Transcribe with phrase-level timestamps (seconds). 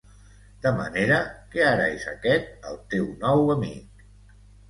[0.61, 1.17] De manera
[1.51, 4.03] que ara és aquest el teu nou amic!